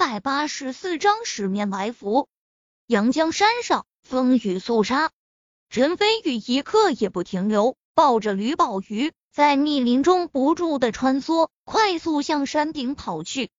[0.00, 2.26] 百八十四章十面埋伏。
[2.86, 5.10] 阳江山上风雨肃杀，
[5.68, 13.50] 陈飞宇一刻也不停留，抱着吕宝瑜在密林中不住的穿梭，快速向山顶跑去。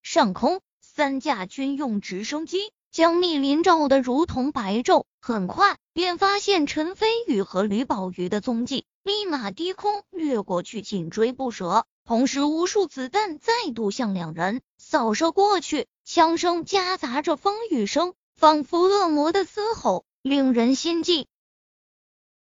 [0.00, 11.84] 上空三架军用直升机将密林照得如同白昼，很快便发现陈飞宇和吕宝瑜的踪迹，立马低空掠过去，紧追不舍。
[12.06, 21.26] 同时，无数子弹再度向两人扫射过去，枪声夹杂着风雨声，仿佛恶魔的嘶吼，令人心悸。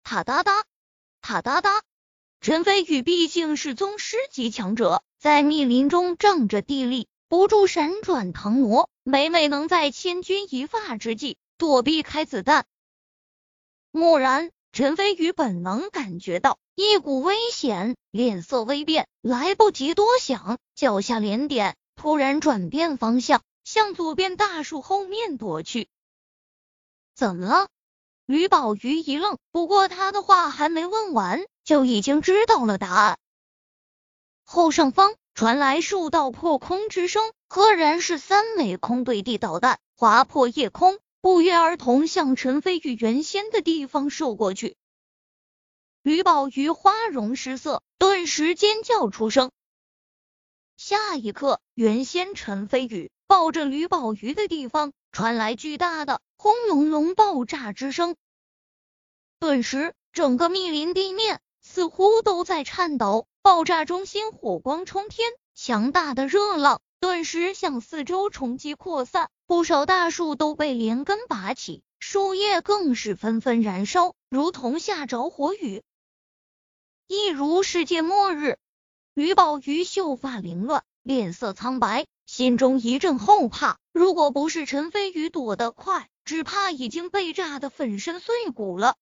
[0.03, 0.63] 塔哒哒，
[1.21, 1.81] 塔哒哒。
[2.39, 12.67] 陈飞宇毕竟是宗师级强者，在密林中仗着地力，不住闪转腾挪，每每能在千钧一发之际躲避开子弹。
[13.91, 14.51] 蓦然。
[14.73, 25.87] 陈飞宇本能感觉到一股危险，脸色微变，来不及多想，脚下连点，突然转变方向，向左边大树后面躲去。
[27.15, 27.67] 怎么了？
[28.27, 33.17] 吕宝瑜一愣，不过他的话还没问完，就已经知道了答案。
[34.45, 40.99] 后上方传来数道破空之声，赫然是三枚空对地导弹划破夜空。
[41.21, 44.77] 不约而同向陈飞宇原先的地方射过去，
[46.07, 49.51] 吕宝瑜花容失色，顿时尖叫出声。
[50.77, 58.15] 下一刻，原先陈飞宇抱着吕宝瑜的地方传来巨大的轰隆隆爆炸之声，
[59.37, 63.27] 顿时整个密林地面似乎都在颤抖。
[63.41, 69.29] 爆炸中心火光冲天，强大的热浪顿时向四周冲击扩散。
[69.45, 75.83] 不少大树都被连根拔起，树叶更是纷纷燃烧，如同下着火雨，
[77.07, 78.57] 一如世界末日。
[79.13, 83.79] 于宝瑜秀发凌乱，脸色苍白，心中一阵后怕。
[83.93, 88.97] 如果不是陈飞宇躲得快，只怕已经被炸得粉身碎骨了。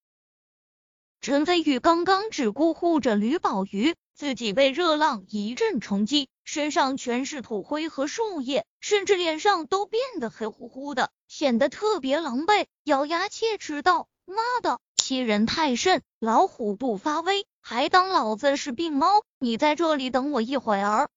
[1.19, 6.29] 陈飞宇刚刚只顾护着吕宝瑜，自己被热浪一阵冲击。
[6.43, 16.03] 身上全是土灰和树叶，甚至脸上都变得黑乎乎的，显得特别狼狈，咬牙切齿道：“妈的，欺人太甚！
[16.19, 19.23] 老虎不发威，还当老子是病猫？
[19.39, 21.09] 你在这里等我一会儿。”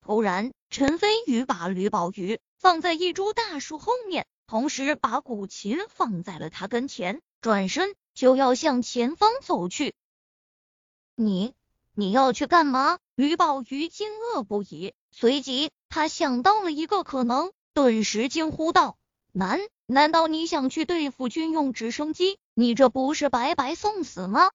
[0.00, 9.94] 突然，陈飞宇把吕宝瑜放在一株大树后面，同时把古琴放在了他跟前，转身就要向前方走去。
[11.16, 11.54] 你。
[11.98, 12.98] 你要去干嘛？
[13.16, 18.96] 吕宝瑜惊愕不已，随即他想到了一个可能，顿时惊呼道
[19.32, 22.38] ：“难难道你想去对付军用直升机？
[22.54, 24.50] 你这不是白白送死吗？”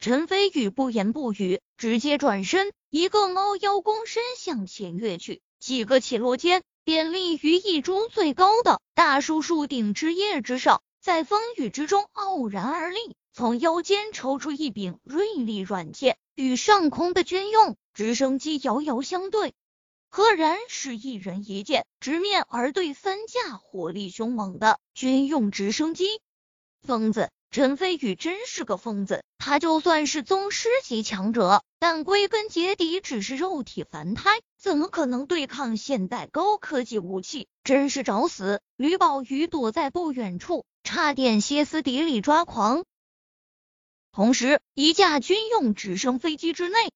[0.00, 16.16] 陈飞宇不言不语，直接转身，一个猫腰躬身向前跃去，几个起落间便立于一株最高的大树树顶枝叶之上，在风雨之中傲然而立，从腰间抽出一柄锐利软剑。
[16.36, 19.52] 与上空的军用直升机遥遥相对，
[20.08, 26.06] 赫然是一人一剑，直面而对三架火力凶猛的军用直升机。
[26.86, 29.24] 疯子，陈飞宇真是个疯子！
[29.38, 37.48] 他就算是宗师级强者，但归根结底只是肉体凡胎，怎么可能对抗现代高科技武器？
[37.64, 38.60] 真是找死！
[38.76, 42.84] 吕宝瑜躲在不远处，差点歇斯底里抓狂。
[44.12, 46.92] 同时，一架军用直升飞机之内，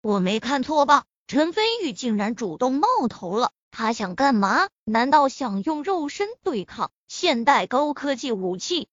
[0.00, 1.04] 我没看错吧？
[1.26, 4.68] 陈飞宇竟然主动冒头了，他想干嘛？
[4.84, 8.88] 难道想用肉身对抗现代高科技武器？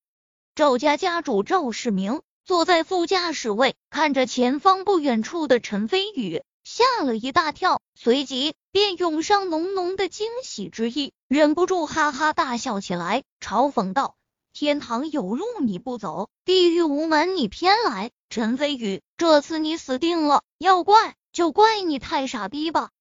[0.55, 14.13] 赵家家主赵世明坐在副驾驶位，看着前方不远处的陈飞宇，吓了一大跳，随即便涌上浓浓的惊喜之意，忍不住哈哈大笑起来，嘲讽道。
[14.53, 18.11] 天堂有路你不走，地狱无门你偏来。
[18.29, 20.43] 陈飞宇，这次你死定了！
[20.59, 22.91] 要怪就怪你太傻逼吧，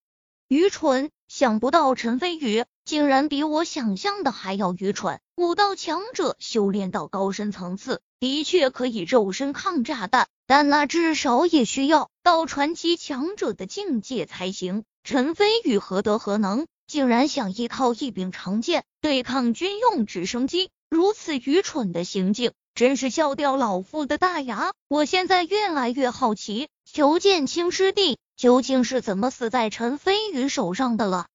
[0.49, 1.11] 愚蠢！
[1.29, 5.18] 想不到陈飞宇竟然比我想象的还要愚蠢。
[5.34, 14.84] 武道强者修炼到高深层次，的确可以肉身抗炸弹，但那至少也需要到传奇强者的境界才行。
[15.04, 20.68] 陈飞宇何德何能，竟然想依靠一柄长剑对抗军用直升机？
[20.91, 24.72] 如此愚蠢的行径，真是笑掉老夫的大牙！
[24.88, 31.28] 我现在越来越好奇，裘剑清师弟究竟是怎么死在陈飞宇手上的了。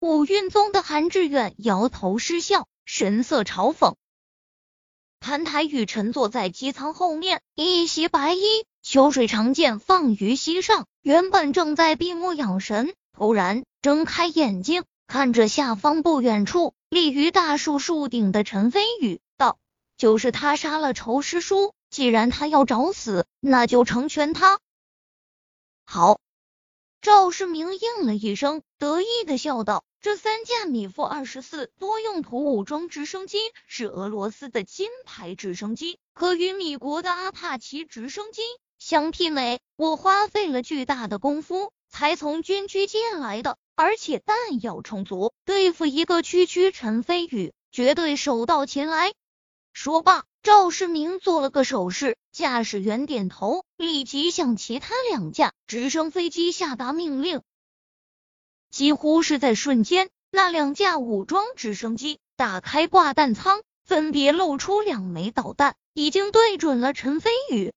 [0.00, 3.96] 五运宗的韩志远摇头失笑，神色嘲讽。
[5.20, 8.40] 谭台雨沉坐在机舱后面，一袭白衣，
[8.80, 12.94] 秋水长剑放于膝上，原本正在闭目养神。
[13.12, 19.58] 突然睁开眼睛，看着下方不远处立于大树树顶的陈飞宇，道
[19.98, 24.60] ：“就是他杀了仇师叔，既然他要找死，那就成全他。”
[25.84, 26.18] 好。
[27.02, 33.36] 赵世明应了一声，得意的笑道：“这三架米夫二十四多用途武装直升机
[33.66, 38.40] 是俄罗斯的金牌直升机，可与米国的阿帕奇直升机
[38.78, 39.60] 相媲美。
[39.76, 49.12] 我花费了巨大的功夫才从军区借来的，而且弹药充足，对付一个区区陈飞宇，绝对手到擒来。”
[49.74, 50.24] 说罢。
[50.42, 57.42] 赵世明做了个手势，驾驶员点头，立即向其他两架直升飞机下达命令。
[58.70, 67.72] 几乎是在瞬间，那两架武装直升机打开挂弹舱，分别露出两枚导弹，已经对准了陈飞宇。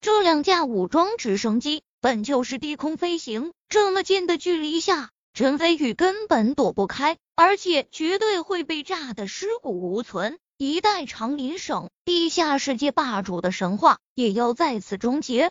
[0.00, 10.38] 这两架武装直升机本就是低空飞行，这么近的距离下，陈飞宇根本躲不开，而且绝对会被炸得尸骨无存。
[10.58, 15.50] 一代长林省地下世界霸主的神话也要再次终结。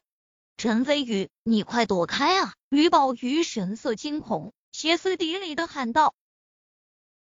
[0.62, 2.54] 陈飞宇，你快躲开啊！
[2.70, 6.14] 吕宝瑜神色惊恐，歇斯底里的喊道。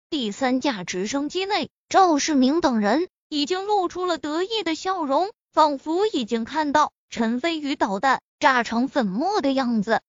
[0.09, 10.01] 第三架直升机内，赵世明等人已经露出了得意的笑容，仿佛已经看到陈飞宇导弹炸成粉末的样子。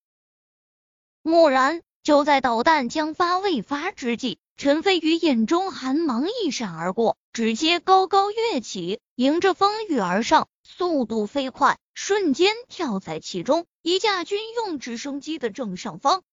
[1.24, 4.38] 蓦然，就在导弹将发未发之际。
[4.56, 16.24] 陈飞宇眼中寒芒一闪而过，直接高高跃起，迎着风雨而上，速度飞快，瞬间跳在其中一架军用直升机的正上方。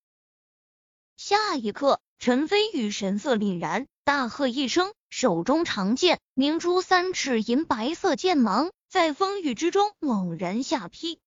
[1.16, 11.20] 下一刻，陈飞宇神色凛然，大喝一声，手中长剑明出三尺银白色剑芒，在风雨之中猛然下劈，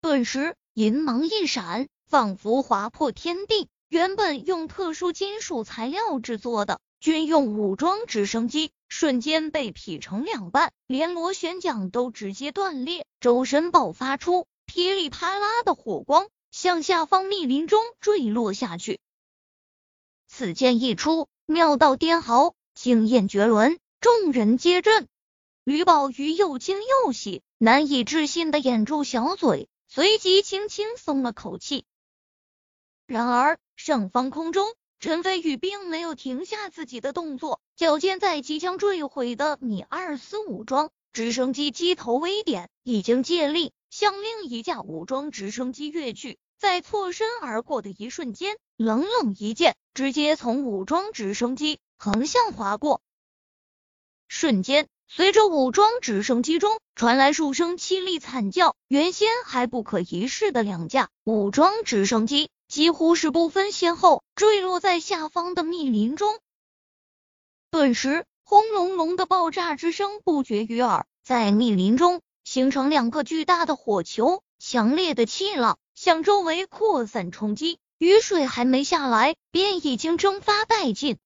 [0.00, 3.68] 顿时银芒一闪，仿佛划破天地。
[3.88, 19.00] 原本用特殊金属材料制作的军用武装直升机瞬间被劈成两半，连螺旋桨都直接断裂，周身爆发出噼里啪啦的火光，向下方密林中坠落下去。
[20.26, 25.08] 此剑一出，妙到颠毫，惊艳绝伦，众人皆震。
[25.64, 31.84] 吕宝瑜又惊又喜，难以置信的掩住小嘴，随即轻轻松了口气。
[33.06, 33.58] 然而。
[33.78, 34.66] 上方空中，
[34.98, 46.38] 陈飞宇并没有停下自己的动作，脚尖在即将坠毁的米二四武装直升机机头微点，已经借力向另一架武装直升机跃去。
[46.58, 53.02] 在错身而过的一瞬间，冷冷一剑直接从武装直升机横向划过。
[54.28, 62.48] 瞬间，随着武装直升机中传来数声凄厉惨叫，原先还不可一世的两架武装直升机。
[62.68, 66.38] 几乎是不分先后坠落在下方的密林中，
[67.70, 81.18] 顿时轰隆隆的爆炸之声不绝于耳，在密林中形成两个巨大的火球，强烈的气浪向周围扩散冲击，雨水还没下来，便已经蒸发殆尽。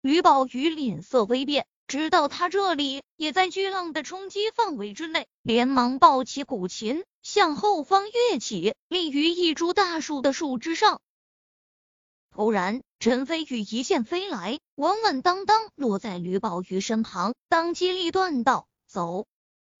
[0.00, 1.66] 吕宝瑜脸色微变。
[1.88, 11.00] 直到他这里也在巨浪的冲击范围之内，连忙抱起古琴，向后方跃起，立于一株大树的树枝上。
[12.30, 19.26] 突然，陈飞宇一剑飞来，稳稳当当落在吕宝瑜身旁，当机立断道：“走！”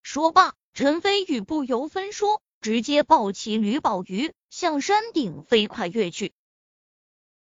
[0.02, 6.32] 说罢，陈飞宇不由分说，直接抱起吕宝瑜，向山顶飞快跃去。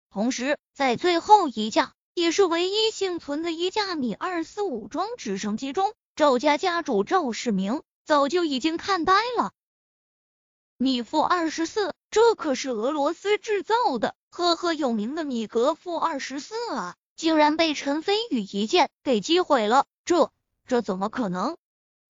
[0.09, 1.93] 同时，在最后一架。
[2.13, 9.51] 也是唯一幸存的一架米二四武装直升机中，赵家家主赵世明早就已经看呆了。
[10.77, 20.31] 米负二十四，这可是俄罗斯制造的，赫赫有名的米格负二十四啊，竟然被陈飞宇一剑给击毁了，这
[20.67, 21.57] 这怎么可能？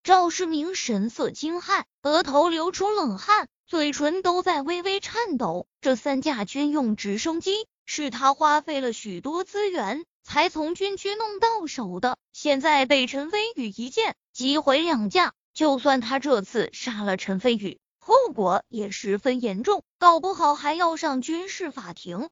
[0.02, 5.66] 赵世明神色惊骇，额头流出冷汗，嘴唇都在微微颤抖。
[5.80, 7.66] 这三架军用直升机。
[7.92, 22.28] 是他花费了许多资源才从军区弄到手的，现在被陈飞宇一剑击毁两架，就算他这次杀了陈飞宇，后果也十分严重，搞不好还要上军事法庭。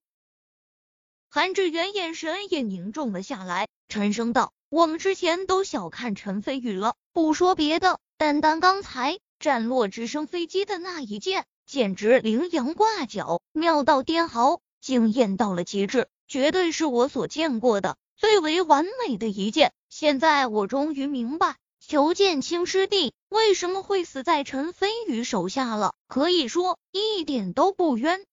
[1.28, 19.74] 韩志远眼神也凝重了下来，沉声道：“我们之前都小看陈飞宇了，不说别的，单单刚才斩落直升飞机的那一剑，简直羚羊挂角，妙到颠毫。”惊艳到了极致，绝对是我所见过的最为完美的一剑。
[19.90, 28.24] 现在我终于明白，裘剑清师弟为什么会死在陈飞宇手下了，可以说一点都不冤。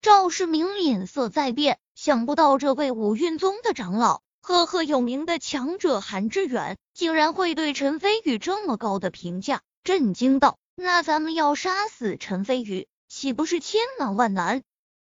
[0.00, 14.62] 赵世明脸色在变，想不到这位五运宗的长老，赫赫有名的强者韩志远，竟然会对陈飞宇这么高的评价，震惊道：“那咱们要杀死陈飞宇，岂不是千难万难？”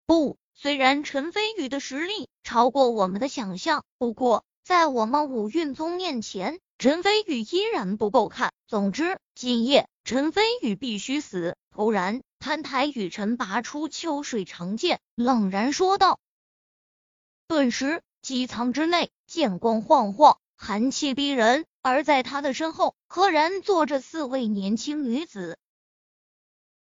[0.07, 8.53] 不，虽然陈飞宇的实力超过我们的想象，不过在我们五运宗面前，陈飞宇依然不够看。
[8.67, 11.57] 总之，今夜陈飞宇必须死。
[11.71, 16.19] 突然，谭台雨辰拔出秋水长剑，冷然说道。
[17.47, 21.65] 顿时，机舱之内剑光晃晃，寒气逼人。
[21.81, 25.59] 而在他的身后，赫然坐着四位年轻女子。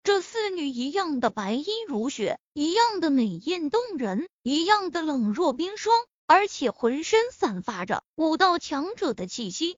[0.08, 5.94] 这四女一样的白衣如雪，一样的美艳动人，一样的冷若冰霜，
[6.26, 9.76] 而且浑身散发着武道强者的气息。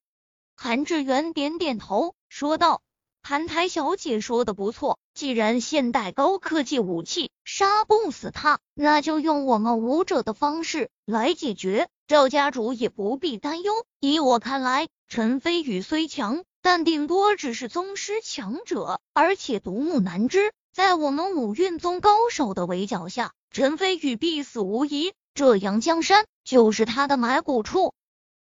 [0.56, 2.84] 韩志远点点头，说道
[3.24, 11.90] ：“韩台小姐说的不错，既然现代高科技武器杀不死他，那就用我们武者的方式来解决。
[12.06, 13.74] 赵家主也不必担忧。
[14.00, 25.14] 以我看来，陈飞宇虽强，但顶多只是宗师强者，而且独木难支，在我们五运宗高手的围剿下，陈飞宇必死无疑。
[25.34, 27.94] 这阳江山就是他的埋骨处。”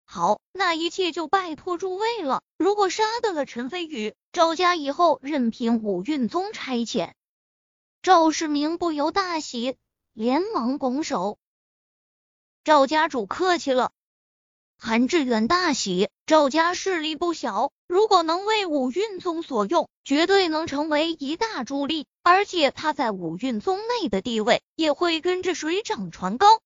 [0.07, 2.43] 好，那一切就拜托诸位了。
[2.57, 7.13] 如果杀得了陈飞宇，赵家以后任凭五运宗差遣。
[8.03, 9.77] 赵世明不由大喜，
[10.13, 11.39] 连忙拱手
[12.63, 13.93] ：“赵家主客气了。”
[14.87, 26.61] 韩志远大喜，赵家势力不小，如果能为五运宗所用，绝对能成为一大助力，而且他在五运宗内的地位也会跟着水涨船高。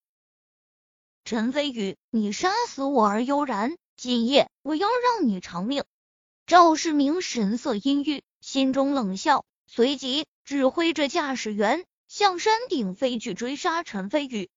[1.24, 5.84] 陈飞宇，你杀死我而悠然，今夜我要让你偿命。
[6.44, 14.50] 赵世明神色阴郁，心中冷笑，随即指挥着驾驶员向山顶飞去追杀陈飞宇。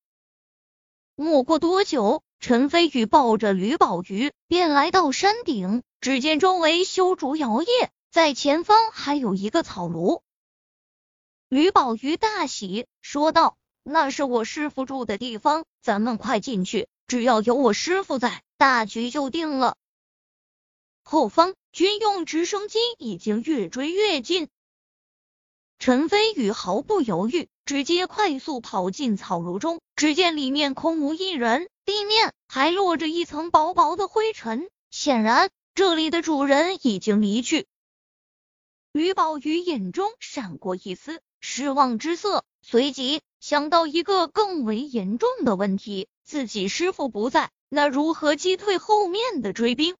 [1.16, 10.24] 没过多久，陈飞宇抱着吕宝瑜便来到山顶，只见周围修竹摇曳，在前方还有一个草庐。
[11.50, 13.58] 吕宝瑜大喜，说道。
[13.84, 16.88] 那是我师傅住的地方，咱们快进去。
[17.06, 19.78] 只要有我师傅在，大局就定了。
[21.04, 24.50] 后方军用直升机已经越追越近，
[25.78, 29.80] 陈飞宇毫不犹豫，直接快速跑进草庐中。
[29.96, 37.68] 只见里面空无一人，地面还落着一层薄薄的灰尘，显然这里的主人已经离去。
[38.92, 43.22] 吕宝瑜眼中闪过一丝失望之色，随即。
[43.40, 49.96] 想到一个更为严重的问题，自己师傅不在，那如何击退后面的追兵？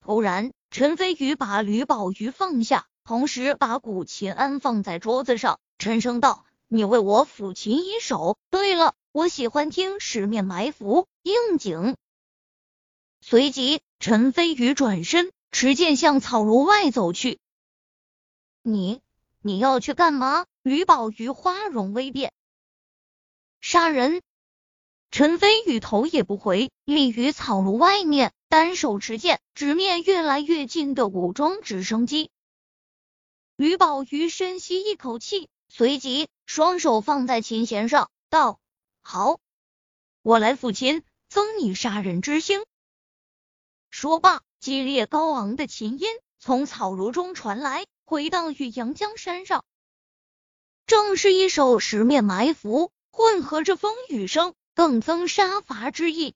[0.00, 8.36] 突然，陈飞宇把吕宝瑜放下，同时把古琴安放在桌子上，沉声道：“你为我抚琴一首。
[8.50, 11.96] 对了，我喜欢听《十面埋伏》应景。”
[13.20, 17.38] 随即，陈飞宇转身持剑向草庐外走去。
[18.62, 19.00] 你，
[19.40, 20.46] 你要去干嘛？
[20.62, 22.32] 吕宝瑜花容微变。
[23.60, 24.22] 杀人！
[25.10, 32.30] 陈飞宇头也不回，立于草庐外面，单手持剑，直面越来越近的武装直升机。
[33.56, 38.60] 吕宝瑜深吸一口气，随即双手放在琴弦上，道
[39.02, 39.40] ：“好，
[40.22, 42.64] 我来抚琴，增你杀人之心。”
[43.90, 46.08] 说罢，激烈高昂的琴音
[46.38, 49.64] 从草庐中传来，回荡于阳江山上，
[50.86, 52.90] 正是一首十面埋伏。
[53.16, 56.34] 混合着风雨声，更增杀伐之意。